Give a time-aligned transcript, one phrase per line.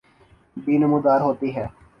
[0.57, 1.67] بھی نمودار ہوتی ہیں